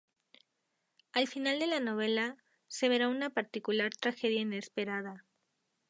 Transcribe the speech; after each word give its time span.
Al 1.13 1.27
final 1.27 1.59
de 1.59 1.67
la 1.67 1.79
novela, 1.79 2.35
se 2.67 2.89
verá 2.89 3.07
una 3.07 3.29
particular 3.29 3.91
tragedia 3.93 4.41
inesperada. 4.41 5.27